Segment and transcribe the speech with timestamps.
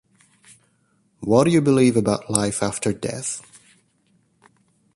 [1.19, 3.43] What do you believe about life after death?